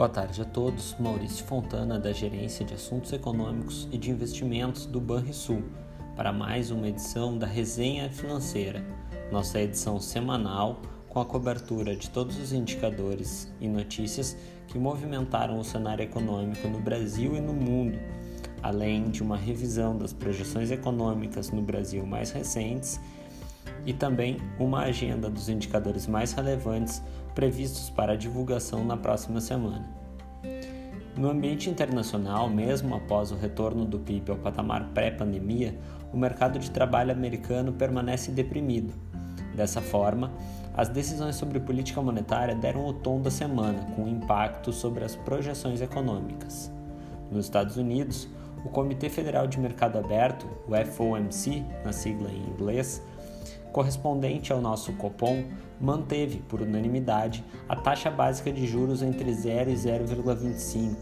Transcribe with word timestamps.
Boa 0.00 0.08
tarde 0.08 0.40
a 0.40 0.46
todos. 0.46 0.96
Maurício 0.98 1.44
Fontana, 1.44 2.00
da 2.00 2.10
Gerência 2.10 2.64
de 2.64 2.72
Assuntos 2.72 3.12
Econômicos 3.12 3.86
e 3.92 3.98
de 3.98 4.10
Investimentos 4.10 4.86
do 4.86 4.98
Banrisul, 4.98 5.62
para 6.16 6.32
mais 6.32 6.70
uma 6.70 6.88
edição 6.88 7.36
da 7.36 7.46
Resenha 7.46 8.08
Financeira, 8.08 8.82
nossa 9.30 9.60
edição 9.60 10.00
semanal 10.00 10.80
com 11.06 11.20
a 11.20 11.24
cobertura 11.26 11.94
de 11.94 12.08
todos 12.08 12.38
os 12.38 12.50
indicadores 12.50 13.52
e 13.60 13.68
notícias 13.68 14.38
que 14.68 14.78
movimentaram 14.78 15.58
o 15.58 15.64
cenário 15.64 16.02
econômico 16.02 16.66
no 16.66 16.80
Brasil 16.80 17.36
e 17.36 17.40
no 17.42 17.52
mundo, 17.52 17.98
além 18.62 19.10
de 19.10 19.22
uma 19.22 19.36
revisão 19.36 19.98
das 19.98 20.14
projeções 20.14 20.70
econômicas 20.70 21.50
no 21.50 21.60
Brasil 21.60 22.06
mais 22.06 22.30
recentes 22.30 22.98
e 23.84 23.92
também 23.92 24.38
uma 24.58 24.80
agenda 24.84 25.28
dos 25.28 25.50
indicadores 25.50 26.06
mais 26.06 26.32
relevantes 26.32 27.02
previstos 27.34 27.90
para 27.90 28.16
divulgação 28.16 28.84
na 28.84 28.96
próxima 28.96 29.40
semana. 29.40 29.88
No 31.16 31.28
ambiente 31.28 31.68
internacional, 31.68 32.48
mesmo 32.48 32.94
após 32.94 33.30
o 33.32 33.36
retorno 33.36 33.84
do 33.84 33.98
PIB 33.98 34.30
ao 34.30 34.38
patamar 34.38 34.90
pré-pandemia, 34.94 35.78
o 36.12 36.16
mercado 36.16 36.58
de 36.58 36.70
trabalho 36.70 37.12
americano 37.12 37.72
permanece 37.72 38.30
deprimido. 38.30 38.94
Dessa 39.54 39.80
forma, 39.80 40.32
as 40.76 40.88
decisões 40.88 41.36
sobre 41.36 41.60
política 41.60 42.00
monetária 42.00 42.54
deram 42.54 42.86
o 42.86 42.92
tom 42.92 43.20
da 43.20 43.30
semana, 43.30 43.92
com 43.96 44.08
impacto 44.08 44.72
sobre 44.72 45.04
as 45.04 45.16
projeções 45.16 45.80
econômicas. 45.80 46.72
Nos 47.30 47.44
Estados 47.44 47.76
Unidos, 47.76 48.28
o 48.64 48.68
Comitê 48.68 49.08
Federal 49.08 49.46
de 49.46 49.58
Mercado 49.58 49.98
Aberto, 49.98 50.46
o 50.66 50.86
FOMC, 50.86 51.64
na 51.84 51.92
sigla 51.92 52.30
em 52.30 52.50
inglês, 52.50 53.02
correspondente 53.70 54.52
ao 54.52 54.60
nosso 54.60 54.92
Copom, 54.94 55.44
manteve, 55.80 56.38
por 56.48 56.60
unanimidade, 56.60 57.44
a 57.68 57.76
taxa 57.76 58.10
básica 58.10 58.52
de 58.52 58.66
juros 58.66 59.02
entre 59.02 59.32
0 59.32 59.70
e 59.70 59.74
0,25. 59.74 60.96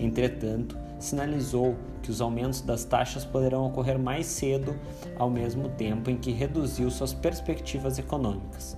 Entretanto, 0.00 0.76
sinalizou 0.98 1.76
que 2.02 2.10
os 2.10 2.20
aumentos 2.20 2.60
das 2.60 2.84
taxas 2.84 3.24
poderão 3.24 3.66
ocorrer 3.66 3.98
mais 3.98 4.26
cedo, 4.26 4.74
ao 5.16 5.30
mesmo 5.30 5.68
tempo 5.70 6.10
em 6.10 6.16
que 6.16 6.32
reduziu 6.32 6.90
suas 6.90 7.12
perspectivas 7.12 7.98
econômicas. 7.98 8.76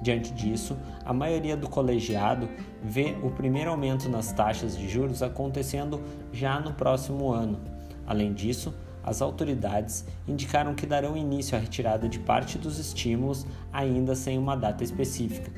Diante 0.00 0.32
disso, 0.32 0.76
a 1.04 1.12
maioria 1.12 1.56
do 1.56 1.68
colegiado 1.68 2.48
vê 2.82 3.16
o 3.22 3.30
primeiro 3.30 3.70
aumento 3.70 4.08
nas 4.08 4.32
taxas 4.32 4.76
de 4.76 4.88
juros 4.88 5.22
acontecendo 5.22 6.00
já 6.32 6.60
no 6.60 6.72
próximo 6.72 7.32
ano. 7.32 7.58
Além 8.06 8.32
disso, 8.32 8.72
as 9.02 9.22
autoridades 9.22 10.04
indicaram 10.26 10.74
que 10.74 10.86
darão 10.86 11.16
início 11.16 11.56
à 11.56 11.60
retirada 11.60 12.08
de 12.08 12.18
parte 12.18 12.58
dos 12.58 12.78
estímulos, 12.78 13.46
ainda 13.72 14.14
sem 14.14 14.38
uma 14.38 14.56
data 14.56 14.84
específica. 14.84 15.50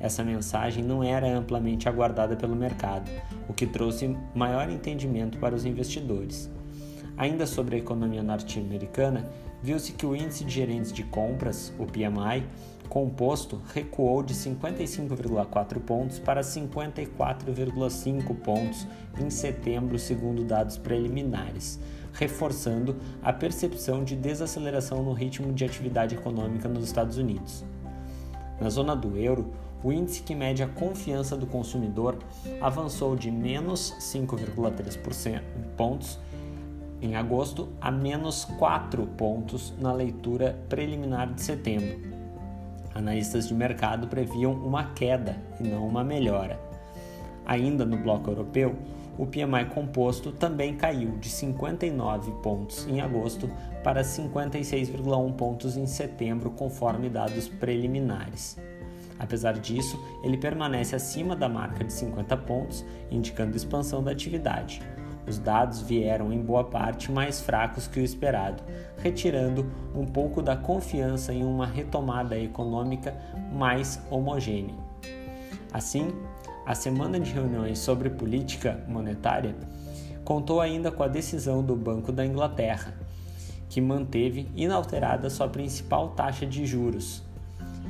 Essa 0.00 0.22
mensagem 0.22 0.84
não 0.84 1.02
era 1.02 1.26
amplamente 1.26 1.88
aguardada 1.88 2.36
pelo 2.36 2.54
mercado, 2.54 3.10
o 3.48 3.52
que 3.52 3.66
trouxe 3.66 4.16
maior 4.34 4.70
entendimento 4.70 5.38
para 5.38 5.54
os 5.54 5.64
investidores. 5.64 6.48
Ainda 7.16 7.46
sobre 7.46 7.74
a 7.74 7.78
economia 7.80 8.22
norte-americana, 8.22 9.28
viu-se 9.60 9.92
que 9.92 10.06
o 10.06 10.14
índice 10.14 10.44
de 10.44 10.54
gerentes 10.54 10.92
de 10.92 11.02
compras, 11.02 11.72
o 11.78 11.84
PMI, 11.84 12.46
composto 12.88 13.60
recuou 13.74 14.22
de 14.22 14.34
55,4 14.34 15.80
pontos 15.80 16.18
para 16.18 16.40
54,5 16.40 18.36
pontos 18.36 18.86
em 19.20 19.28
setembro, 19.30 19.98
segundo 19.98 20.44
dados 20.44 20.78
preliminares, 20.78 21.78
reforçando 22.18 22.96
a 23.22 23.32
percepção 23.32 24.02
de 24.02 24.16
desaceleração 24.16 25.02
no 25.02 25.12
ritmo 25.12 25.52
de 25.52 25.64
atividade 25.64 26.16
econômica 26.16 26.68
nos 26.68 26.84
Estados 26.84 27.16
Unidos. 27.16 27.64
Na 28.60 28.68
zona 28.68 28.96
do 28.96 29.16
euro, 29.16 29.52
o 29.82 29.92
índice 29.92 30.22
que 30.22 30.34
mede 30.34 30.62
a 30.62 30.66
confiança 30.66 31.36
do 31.36 31.46
consumidor 31.46 32.18
avançou 32.60 33.14
de 33.14 33.30
menos 33.30 33.94
5,3 34.00 34.98
pontos 35.76 36.18
em 37.00 37.14
agosto 37.14 37.68
a 37.80 37.92
menos 37.92 38.44
4 38.44 39.06
pontos 39.06 39.72
na 39.78 39.92
leitura 39.92 40.58
preliminar 40.68 41.32
de 41.32 41.40
setembro. 41.40 42.00
Analistas 42.92 43.46
de 43.46 43.54
mercado 43.54 44.08
previam 44.08 44.52
uma 44.52 44.86
queda 44.86 45.40
e 45.60 45.62
não 45.62 45.86
uma 45.86 46.02
melhora. 46.02 46.58
Ainda 47.46 47.84
no 47.84 47.96
bloco 47.96 48.28
europeu, 48.28 48.74
o 49.18 49.26
PMI 49.26 49.66
composto 49.74 50.30
também 50.30 50.76
caiu 50.76 51.18
de 51.18 51.28
59 51.28 52.30
pontos 52.40 52.86
em 52.86 53.00
agosto 53.00 53.50
para 53.82 54.02
56,1 54.02 55.32
pontos 55.34 55.76
em 55.76 55.86
setembro, 55.86 56.50
conforme 56.50 57.10
dados 57.10 57.48
preliminares. 57.48 58.56
Apesar 59.18 59.54
disso, 59.54 60.00
ele 60.22 60.38
permanece 60.38 60.94
acima 60.94 61.34
da 61.34 61.48
marca 61.48 61.82
de 61.82 61.92
50 61.92 62.36
pontos, 62.36 62.84
indicando 63.10 63.56
expansão 63.56 64.02
da 64.02 64.12
atividade. 64.12 64.80
Os 65.26 65.38
dados 65.38 65.82
vieram 65.82 66.32
em 66.32 66.40
boa 66.40 66.64
parte 66.64 67.10
mais 67.10 67.40
fracos 67.40 67.88
que 67.88 67.98
o 67.98 68.04
esperado, 68.04 68.62
retirando 68.98 69.70
um 69.94 70.06
pouco 70.06 70.40
da 70.40 70.56
confiança 70.56 71.34
em 71.34 71.44
uma 71.44 71.66
retomada 71.66 72.38
econômica 72.38 73.14
mais 73.52 74.00
homogênea. 74.10 74.74
Assim, 75.72 76.12
a 76.68 76.74
semana 76.74 77.18
de 77.18 77.32
reuniões 77.32 77.78
sobre 77.78 78.10
política 78.10 78.84
monetária 78.86 79.56
contou 80.22 80.60
ainda 80.60 80.92
com 80.92 81.02
a 81.02 81.08
decisão 81.08 81.62
do 81.62 81.74
Banco 81.74 82.12
da 82.12 82.26
Inglaterra, 82.26 82.92
que 83.70 83.80
manteve 83.80 84.50
inalterada 84.54 85.30
sua 85.30 85.48
principal 85.48 86.10
taxa 86.10 86.44
de 86.44 86.66
juros, 86.66 87.22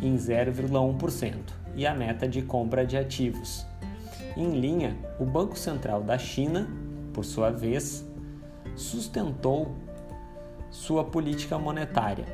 em 0.00 0.15
0,1%, 0.15 1.34
e 1.75 1.84
a 1.89 1.93
meta 1.93 2.28
de 2.28 2.41
compra 2.41 2.87
de 2.87 2.97
ativos. 2.97 3.66
Em 4.37 4.61
linha, 4.61 4.97
o 5.19 5.25
Banco 5.25 5.59
Central 5.59 6.00
da 6.00 6.16
China, 6.16 6.69
por 7.12 7.25
sua 7.25 7.50
vez, 7.50 8.06
sustentou 8.77 9.75
sua 10.71 11.03
política 11.03 11.59
monetária, 11.59 12.27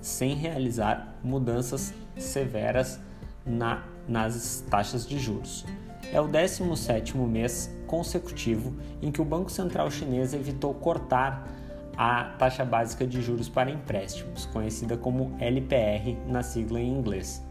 sem 0.00 0.34
realizar 0.34 1.14
mudanças 1.22 1.92
severas 2.16 2.98
na 3.44 3.91
nas 4.08 4.64
taxas 4.68 5.06
de 5.06 5.18
juros. 5.18 5.64
É 6.12 6.20
o 6.20 6.28
17º 6.28 7.16
mês 7.26 7.74
consecutivo 7.86 8.74
em 9.00 9.10
que 9.10 9.22
o 9.22 9.24
Banco 9.24 9.50
Central 9.50 9.90
Chinês 9.90 10.34
evitou 10.34 10.74
cortar 10.74 11.48
a 11.96 12.24
taxa 12.38 12.64
básica 12.64 13.06
de 13.06 13.20
juros 13.20 13.48
para 13.48 13.70
empréstimos, 13.70 14.46
conhecida 14.46 14.96
como 14.96 15.36
LPR 15.38 16.16
na 16.26 16.42
sigla 16.42 16.80
em 16.80 16.90
inglês. 16.90 17.42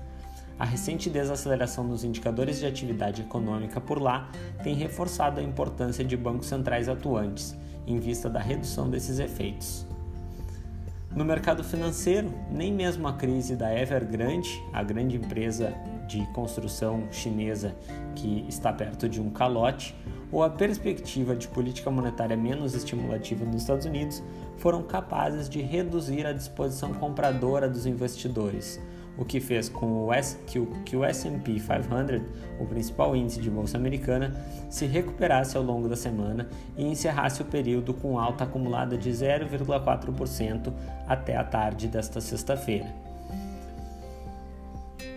A 0.59 0.65
recente 0.65 1.09
desaceleração 1.09 1.83
nos 1.83 2.03
indicadores 2.03 2.59
de 2.59 2.67
atividade 2.67 3.21
econômica 3.21 3.81
por 3.81 3.99
lá 3.99 4.29
tem 4.63 4.75
reforçado 4.75 5.39
a 5.39 5.43
importância 5.43 6.05
de 6.05 6.15
bancos 6.15 6.47
centrais 6.47 6.87
atuantes, 6.87 7.55
em 7.87 7.99
vista 7.99 8.29
da 8.29 8.39
redução 8.39 8.89
desses 8.89 9.17
efeitos. 9.17 9.87
No 11.15 11.25
mercado 11.25 11.63
financeiro, 11.63 12.31
nem 12.51 12.71
mesmo 12.71 13.07
a 13.07 13.13
crise 13.13 13.55
da 13.55 13.75
Evergrande, 13.75 14.63
a 14.71 14.81
grande 14.83 15.17
empresa 15.17 15.73
de 16.11 16.25
construção 16.33 17.07
chinesa 17.09 17.73
que 18.15 18.45
está 18.49 18.73
perto 18.73 19.07
de 19.07 19.21
um 19.21 19.29
calote, 19.29 19.95
ou 20.31 20.43
a 20.43 20.49
perspectiva 20.49 21.35
de 21.35 21.47
política 21.47 21.89
monetária 21.89 22.35
menos 22.35 22.73
estimulativa 22.73 23.45
nos 23.45 23.61
Estados 23.61 23.85
Unidos 23.85 24.21
foram 24.57 24.83
capazes 24.83 25.49
de 25.49 25.61
reduzir 25.61 26.25
a 26.25 26.33
disposição 26.33 26.93
compradora 26.93 27.69
dos 27.69 27.85
investidores, 27.85 28.79
o 29.17 29.25
que 29.25 29.39
fez 29.39 29.69
com 29.69 30.05
o 30.05 30.13
S, 30.13 30.37
que 30.47 30.59
o, 30.59 30.67
o 30.93 31.03
S&P 31.05 31.53
500, 31.53 32.21
o 32.59 32.65
principal 32.65 33.15
índice 33.15 33.41
de 33.41 33.49
bolsa 33.49 33.77
americana, 33.77 34.33
se 34.69 34.85
recuperasse 34.85 35.57
ao 35.57 35.63
longo 35.63 35.87
da 35.87 35.95
semana 35.95 36.47
e 36.77 36.83
encerrasse 36.83 37.41
o 37.41 37.45
período 37.45 37.93
com 37.93 38.19
alta 38.19 38.43
acumulada 38.43 38.97
de 38.97 39.09
0,4% 39.09 40.73
até 41.07 41.35
a 41.35 41.43
tarde 41.43 41.87
desta 41.87 42.21
sexta-feira. 42.21 43.10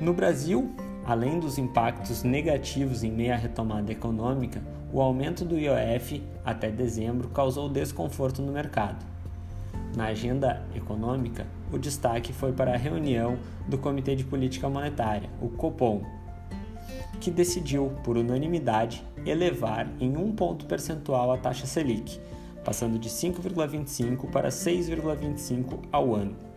No 0.00 0.12
Brasil, 0.12 0.72
além 1.04 1.38
dos 1.38 1.56
impactos 1.56 2.24
negativos 2.24 3.04
em 3.04 3.12
meio 3.12 3.32
à 3.32 3.36
retomada 3.36 3.92
econômica, 3.92 4.60
o 4.92 5.00
aumento 5.00 5.44
do 5.44 5.56
IOF 5.56 6.20
até 6.44 6.68
dezembro 6.68 7.28
causou 7.28 7.68
desconforto 7.68 8.42
no 8.42 8.52
mercado. 8.52 9.04
Na 9.96 10.06
agenda 10.06 10.64
econômica, 10.74 11.46
o 11.72 11.78
destaque 11.78 12.32
foi 12.32 12.52
para 12.52 12.74
a 12.74 12.76
reunião 12.76 13.38
do 13.68 13.78
Comitê 13.78 14.16
de 14.16 14.24
Política 14.24 14.68
Monetária, 14.68 15.30
o 15.40 15.48
COPOM, 15.48 16.02
que 17.20 17.30
decidiu, 17.30 17.92
por 18.02 18.16
unanimidade, 18.16 19.04
elevar 19.24 19.88
em 20.00 20.16
um 20.16 20.32
ponto 20.32 20.66
percentual 20.66 21.30
a 21.30 21.38
taxa 21.38 21.66
Selic, 21.66 22.18
passando 22.64 22.98
de 22.98 23.08
5,25 23.08 24.28
para 24.28 24.48
6,25 24.48 25.78
ao 25.92 26.14
ano 26.14 26.53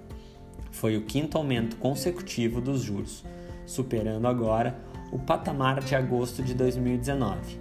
foi 0.71 0.97
o 0.97 1.01
quinto 1.03 1.37
aumento 1.37 1.75
consecutivo 1.77 2.61
dos 2.61 2.81
juros, 2.81 3.23
superando 3.65 4.27
agora 4.27 4.77
o 5.11 5.19
patamar 5.19 5.81
de 5.81 5.95
agosto 5.95 6.43
de 6.43 6.53
2019. 6.53 7.59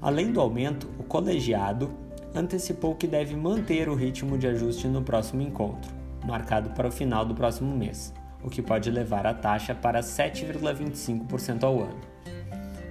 Além 0.00 0.32
do 0.32 0.40
aumento, 0.40 0.88
o 0.98 1.02
colegiado 1.02 1.90
antecipou 2.34 2.94
que 2.94 3.06
deve 3.06 3.36
manter 3.36 3.88
o 3.88 3.94
ritmo 3.94 4.38
de 4.38 4.46
ajuste 4.46 4.88
no 4.88 5.02
próximo 5.02 5.42
encontro, 5.42 5.92
marcado 6.24 6.70
para 6.70 6.88
o 6.88 6.92
final 6.92 7.24
do 7.24 7.34
próximo 7.34 7.76
mês, 7.76 8.14
o 8.42 8.48
que 8.48 8.62
pode 8.62 8.90
levar 8.90 9.26
a 9.26 9.34
taxa 9.34 9.74
para 9.74 10.00
7,25% 10.00 11.64
ao 11.64 11.82
ano. 11.82 12.00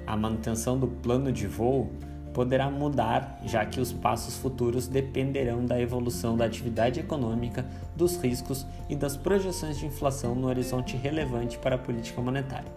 a 0.05 0.17
manutenção 0.17 0.77
do 0.77 0.87
plano 0.87 1.31
de 1.31 1.45
voo 1.45 1.91
poderá 2.33 2.69
mudar, 2.69 3.41
já 3.45 3.65
que 3.65 3.79
os 3.79 3.91
passos 3.91 4.37
futuros 4.37 4.87
dependerão 4.87 5.65
da 5.65 5.79
evolução 5.79 6.37
da 6.37 6.45
atividade 6.45 6.99
econômica, 6.99 7.65
dos 7.95 8.17
riscos 8.17 8.65
e 8.87 8.95
das 8.95 9.17
projeções 9.17 9.77
de 9.77 9.85
inflação 9.85 10.35
no 10.35 10.47
horizonte 10.47 10.95
relevante 10.95 11.57
para 11.57 11.75
a 11.75 11.79
política 11.79 12.21
monetária. 12.21 12.71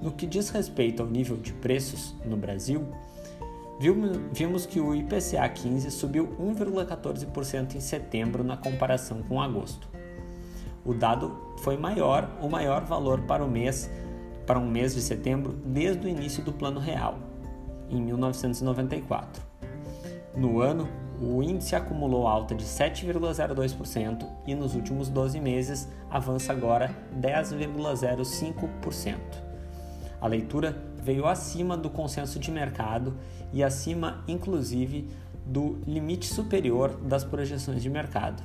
No 0.00 0.12
que 0.12 0.26
diz 0.26 0.50
respeito 0.50 1.02
ao 1.02 1.08
nível 1.08 1.36
de 1.36 1.52
preços 1.52 2.14
no 2.24 2.36
Brasil, 2.36 2.86
vimos 4.32 4.66
que 4.66 4.80
o 4.80 4.94
IPCA 4.94 5.48
15 5.48 5.90
subiu 5.90 6.36
1,14% 6.40 7.74
em 7.74 7.80
setembro 7.80 8.44
na 8.44 8.56
comparação 8.56 9.22
com 9.22 9.40
agosto. 9.40 9.88
O 10.84 10.94
dado 10.94 11.36
foi 11.58 11.76
maior, 11.76 12.30
o 12.40 12.48
maior 12.48 12.84
valor 12.84 13.22
para 13.22 13.44
o 13.44 13.50
mês 13.50 13.90
para 14.46 14.58
um 14.58 14.66
mês 14.66 14.94
de 14.94 15.02
setembro 15.02 15.52
desde 15.62 16.06
o 16.06 16.08
início 16.08 16.42
do 16.42 16.54
Plano 16.54 16.80
Real, 16.80 17.18
em 17.90 18.00
1994. 18.00 19.42
No 20.36 20.60
ano, 20.60 20.88
o 21.20 21.42
índice 21.42 21.74
acumulou 21.74 22.28
alta 22.28 22.54
de 22.54 22.64
7,02% 22.64 24.24
e 24.46 24.54
nos 24.54 24.74
últimos 24.74 25.08
12 25.08 25.40
meses 25.40 25.88
avança 26.08 26.52
agora 26.52 26.94
10,05%. 27.20 29.18
A 30.20 30.26
leitura 30.26 30.76
veio 31.02 31.26
acima 31.26 31.76
do 31.76 31.90
consenso 31.90 32.38
de 32.38 32.50
mercado 32.50 33.16
e 33.52 33.64
acima, 33.64 34.22
inclusive, 34.28 35.08
do 35.44 35.78
limite 35.86 36.26
superior 36.26 36.96
das 37.02 37.24
projeções 37.24 37.82
de 37.82 37.90
mercado. 37.90 38.42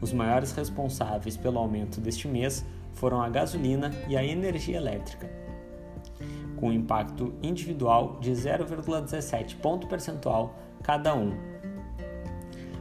Os 0.00 0.12
maiores 0.12 0.52
responsáveis 0.52 1.36
pelo 1.36 1.58
aumento 1.58 2.00
deste 2.00 2.28
mês 2.28 2.64
foram 2.94 3.22
a 3.22 3.28
gasolina 3.28 3.90
e 4.08 4.16
a 4.16 4.24
energia 4.24 4.76
elétrica, 4.76 5.30
com 6.64 6.72
impacto 6.72 7.34
individual 7.42 8.16
de 8.22 8.32
0,17 8.32 9.56
ponto 9.56 9.86
percentual 9.86 10.58
cada 10.82 11.14
um. 11.14 11.34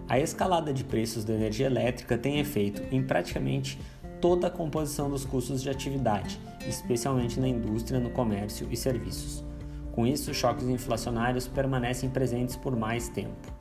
A 0.07 0.17
escalada 0.17 0.73
de 0.73 0.85
preços 0.85 1.25
da 1.25 1.33
energia 1.33 1.65
elétrica 1.65 2.17
tem 2.17 2.39
efeito 2.39 2.81
em 2.95 3.03
praticamente 3.03 3.77
toda 4.21 4.47
a 4.47 4.49
composição 4.49 5.09
dos 5.09 5.25
custos 5.25 5.61
de 5.61 5.69
atividade, 5.69 6.39
especialmente 6.65 7.41
na 7.41 7.47
indústria, 7.49 7.99
no 7.99 8.09
comércio 8.09 8.69
e 8.71 8.77
serviços. 8.77 9.43
Com 9.91 10.07
isso, 10.07 10.33
choques 10.33 10.69
inflacionários 10.69 11.45
permanecem 11.45 12.09
presentes 12.09 12.55
por 12.55 12.77
mais 12.77 13.09
tempo. 13.09 13.51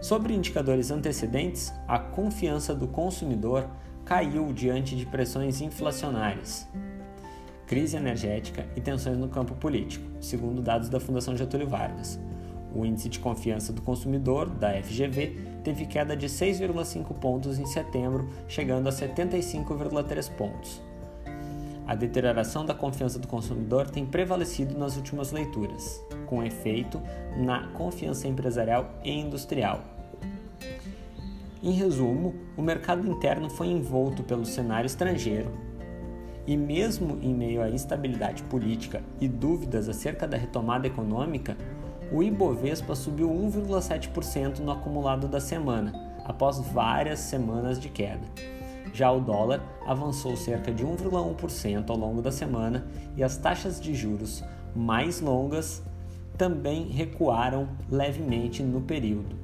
Sobre 0.00 0.32
indicadores 0.32 0.90
antecedentes, 0.90 1.70
a 1.86 1.98
confiança 1.98 2.74
do 2.74 2.88
consumidor 2.88 3.68
caiu 4.06 4.54
diante 4.54 4.96
de 4.96 5.04
pressões 5.04 5.60
inflacionárias, 5.60 6.66
crise 7.72 7.96
energética 7.96 8.66
e 8.76 8.82
tensões 8.82 9.16
no 9.16 9.28
campo 9.28 9.54
político, 9.54 10.04
segundo 10.20 10.60
dados 10.60 10.90
da 10.90 11.00
Fundação 11.00 11.34
Getúlio 11.34 11.66
Vargas. 11.66 12.20
O 12.74 12.84
índice 12.84 13.08
de 13.08 13.18
confiança 13.18 13.72
do 13.72 13.80
consumidor, 13.80 14.46
da 14.46 14.74
FGV, 14.82 15.38
teve 15.64 15.86
queda 15.86 16.14
de 16.14 16.26
6,5 16.26 17.14
pontos 17.18 17.58
em 17.58 17.64
setembro, 17.64 18.28
chegando 18.46 18.88
a 18.88 18.92
75,3 18.92 20.30
pontos. 20.32 20.82
A 21.86 21.94
deterioração 21.94 22.66
da 22.66 22.74
confiança 22.74 23.18
do 23.18 23.26
consumidor 23.26 23.88
tem 23.88 24.04
prevalecido 24.04 24.78
nas 24.78 24.98
últimas 24.98 25.32
leituras, 25.32 25.98
com 26.26 26.44
efeito 26.44 27.00
na 27.38 27.68
confiança 27.68 28.28
empresarial 28.28 28.90
e 29.02 29.10
industrial. 29.10 29.80
Em 31.62 31.72
resumo, 31.72 32.34
o 32.54 32.60
mercado 32.60 33.08
interno 33.08 33.48
foi 33.48 33.68
envolto 33.68 34.22
pelo 34.22 34.44
cenário 34.44 34.86
estrangeiro, 34.86 35.50
e 36.46 36.56
mesmo 36.56 37.18
em 37.22 37.34
meio 37.34 37.62
à 37.62 37.70
instabilidade 37.70 38.42
política 38.44 39.02
e 39.20 39.28
dúvidas 39.28 39.88
acerca 39.88 40.26
da 40.26 40.36
retomada 40.36 40.86
econômica, 40.86 41.56
o 42.10 42.22
Ibovespa 42.22 42.94
subiu 42.94 43.28
1,7% 43.30 44.58
no 44.58 44.72
acumulado 44.72 45.28
da 45.28 45.40
semana, 45.40 45.92
após 46.24 46.58
várias 46.58 47.20
semanas 47.20 47.80
de 47.80 47.88
queda. 47.88 48.26
Já 48.92 49.10
o 49.10 49.20
dólar 49.20 49.62
avançou 49.86 50.36
cerca 50.36 50.70
de 50.72 50.84
1,1% 50.84 51.88
ao 51.88 51.96
longo 51.96 52.20
da 52.20 52.30
semana 52.30 52.84
e 53.16 53.22
as 53.22 53.36
taxas 53.36 53.80
de 53.80 53.94
juros 53.94 54.44
mais 54.74 55.20
longas 55.20 55.82
também 56.36 56.88
recuaram 56.88 57.68
levemente 57.90 58.62
no 58.62 58.82
período. 58.82 59.41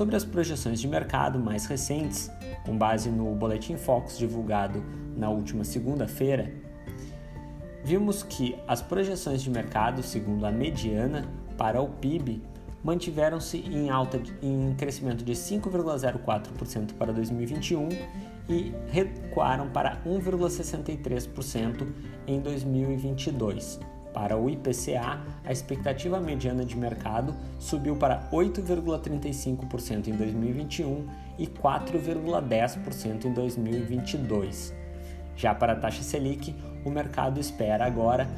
Sobre 0.00 0.16
as 0.16 0.24
projeções 0.24 0.80
de 0.80 0.88
mercado 0.88 1.38
mais 1.38 1.66
recentes, 1.66 2.30
com 2.64 2.74
base 2.74 3.10
no 3.10 3.34
Boletim 3.34 3.76
Focus 3.76 4.16
divulgado 4.16 4.82
na 5.14 5.28
última 5.28 5.62
segunda-feira, 5.62 6.50
vimos 7.84 8.22
que 8.22 8.56
as 8.66 8.80
projeções 8.80 9.42
de 9.42 9.50
mercado, 9.50 10.02
segundo 10.02 10.46
a 10.46 10.50
mediana 10.50 11.28
para 11.58 11.82
o 11.82 11.88
PIB, 11.90 12.42
mantiveram-se 12.82 13.58
em 13.58 13.90
alta 13.90 14.18
em 14.40 14.74
crescimento 14.74 15.22
de 15.22 15.34
5,04% 15.34 16.94
para 16.94 17.12
2021 17.12 17.90
e 18.48 18.72
recuaram 18.90 19.68
para 19.68 20.02
1,63% 20.06 21.86
em 22.26 22.40
2022 22.40 23.78
para 24.12 24.36
o 24.36 24.48
IPCA, 24.48 25.20
a 25.44 25.52
expectativa 25.52 26.20
mediana 26.20 26.64
de 26.64 26.76
mercado 26.76 27.34
subiu 27.58 27.96
para 27.96 28.28
8,35% 28.30 30.08
em 30.08 30.12
2021 30.12 31.06
e 31.38 31.46
4,10% 31.46 33.24
em 33.24 33.32
2022. 33.32 34.74
Já 35.36 35.54
para 35.54 35.72
a 35.72 35.76
taxa 35.76 36.02
Selic, 36.02 36.54
o 36.84 36.90
mercado 36.90 37.40
espera 37.40 37.86
agora 37.86 38.28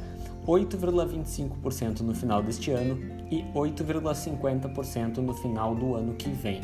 8,25% 0.47 2.01
no 2.01 2.13
final 2.13 2.41
deste 2.41 2.71
ano 2.71 2.99
e 3.31 3.43
8,50% 3.53 5.17
no 5.17 5.33
final 5.33 5.75
do 5.75 5.95
ano 5.95 6.13
que 6.13 6.29
vem. 6.29 6.61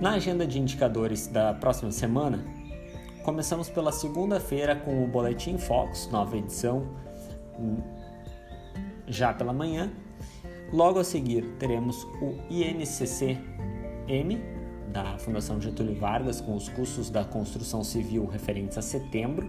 Na 0.00 0.14
agenda 0.14 0.46
de 0.46 0.58
indicadores 0.58 1.26
da 1.26 1.54
próxima 1.54 1.92
semana, 1.92 2.44
Começamos 3.22 3.68
pela 3.68 3.92
segunda-feira 3.92 4.74
com 4.74 5.04
o 5.04 5.06
Boletim 5.06 5.56
Fox, 5.56 6.08
nova 6.10 6.36
edição, 6.36 6.88
já 9.06 9.32
pela 9.32 9.52
manhã. 9.52 9.92
Logo 10.72 10.98
a 10.98 11.04
seguir 11.04 11.44
teremos 11.56 12.02
o 12.20 12.36
INCC-M, 12.50 14.40
da 14.88 15.16
Fundação 15.18 15.60
Getúlio 15.60 15.94
Vargas, 15.94 16.40
com 16.40 16.56
os 16.56 16.68
custos 16.68 17.10
da 17.10 17.24
construção 17.24 17.84
civil 17.84 18.26
referentes 18.26 18.76
a 18.76 18.82
setembro. 18.82 19.48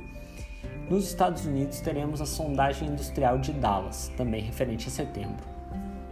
Nos 0.87 1.07
Estados 1.07 1.43
Unidos 1.47 1.81
teremos 1.81 2.21
a 2.21 2.27
sondagem 2.27 2.89
industrial 2.89 3.39
de 3.39 3.53
Dallas, 3.53 4.11
também 4.15 4.43
referente 4.43 4.87
a 4.87 4.91
setembro. 4.91 5.43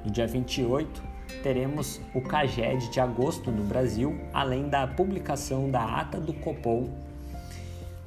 No 0.03 0.09
dia 0.09 0.25
28, 0.25 1.03
teremos 1.43 2.01
o 2.15 2.21
CAGED 2.21 2.89
de 2.89 2.99
agosto 2.99 3.51
no 3.51 3.63
Brasil, 3.63 4.19
além 4.33 4.67
da 4.67 4.87
publicação 4.87 5.69
da 5.69 5.83
ata 5.83 6.19
do 6.19 6.33
Copom 6.33 7.10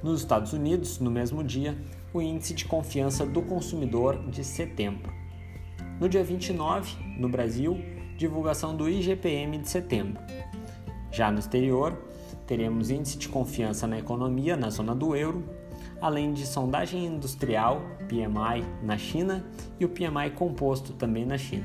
nos 0.05 0.21
Estados 0.21 0.53
Unidos, 0.53 0.99
no 0.99 1.11
mesmo 1.11 1.43
dia, 1.43 1.75
o 2.13 2.21
índice 2.21 2.53
de 2.53 2.67
confiança 2.67 3.25
do 3.25 3.41
consumidor 3.41 4.19
de 4.29 4.45
setembro. 4.45 5.11
No 5.99 6.11
dia 6.11 6.23
29, 6.23 6.95
no 7.19 7.27
Brasil, 7.27 7.81
divulgação 8.19 8.77
do 8.77 8.87
IGPM 8.87 9.57
de 9.57 9.69
setembro. 9.71 10.23
Já 11.11 11.33
no 11.33 11.39
exterior, 11.39 11.97
teremos 12.47 12.91
índice 12.91 13.17
de 13.17 13.31
confiança 13.31 13.87
na 13.87 13.99
economia 13.99 14.59
na 14.59 14.69
zona 14.69 14.95
do 14.95 15.17
euro, 15.17 15.43
além 16.03 16.35
de 16.35 16.47
sondagem 16.47 17.07
industrial, 17.07 17.81
PMI, 18.07 18.63
na 18.83 18.99
China 18.99 19.43
e 19.81 19.87
o 19.87 19.89
PMI 19.89 20.33
composto 20.35 20.93
também 20.93 21.25
na 21.25 21.39
China. 21.39 21.65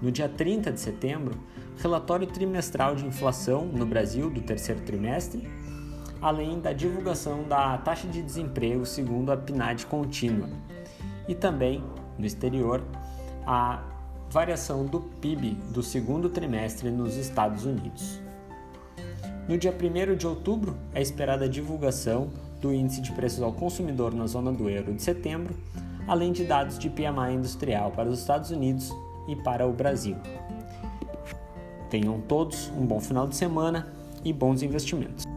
No 0.00 0.12
dia 0.12 0.28
30 0.28 0.70
de 0.70 0.78
setembro, 0.78 1.36
relatório 1.78 2.28
trimestral 2.28 2.94
de 2.94 3.04
inflação 3.04 3.66
no 3.66 3.84
Brasil 3.84 4.30
do 4.30 4.40
terceiro 4.42 4.82
trimestre 4.82 5.42
além 6.22 6.60
da 6.60 6.72
divulgação 6.72 7.42
da 7.42 7.76
taxa 7.78 8.06
de 8.06 8.22
desemprego 8.22 8.86
segundo 8.86 9.32
a 9.32 9.36
PNAD 9.36 9.86
contínua, 9.86 10.48
e 11.28 11.34
também, 11.34 11.82
no 12.16 12.24
exterior, 12.24 12.82
a 13.44 13.82
variação 14.30 14.86
do 14.86 15.00
PIB 15.00 15.58
do 15.70 15.82
segundo 15.82 16.28
trimestre 16.28 16.90
nos 16.90 17.16
Estados 17.16 17.66
Unidos. 17.66 18.20
No 19.48 19.58
dia 19.58 19.74
1 19.74 20.16
de 20.16 20.26
outubro, 20.26 20.76
é 20.94 21.02
esperada 21.02 21.44
a 21.46 21.48
divulgação 21.48 22.30
do 22.60 22.72
Índice 22.72 23.00
de 23.00 23.10
Preços 23.12 23.42
ao 23.42 23.52
Consumidor 23.52 24.14
na 24.14 24.26
zona 24.26 24.52
do 24.52 24.70
euro 24.70 24.94
de 24.94 25.02
setembro, 25.02 25.54
além 26.06 26.32
de 26.32 26.44
dados 26.44 26.78
de 26.78 26.88
PMI 26.88 27.34
industrial 27.34 27.90
para 27.90 28.08
os 28.08 28.20
Estados 28.20 28.50
Unidos 28.50 28.90
e 29.28 29.34
para 29.34 29.66
o 29.66 29.72
Brasil. 29.72 30.16
Tenham 31.90 32.20
todos 32.20 32.70
um 32.70 32.86
bom 32.86 33.00
final 33.00 33.26
de 33.26 33.36
semana 33.36 33.88
e 34.24 34.32
bons 34.32 34.62
investimentos. 34.62 35.31